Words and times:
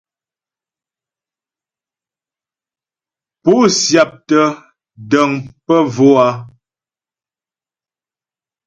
Pó 3.43 3.53
syáptə́ 3.79 4.45
dəŋ 5.11 5.31
pə 5.65 5.75
bvò 5.93 6.09
a? 6.25 6.27